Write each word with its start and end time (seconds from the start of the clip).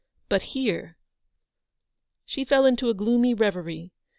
But 0.29 0.41
here—" 0.57 0.97
She 2.25 2.43
fell 2.43 2.65
into 2.65 2.89
a 2.89 2.95
gloomy 2.95 3.35
reverie. 3.35 3.91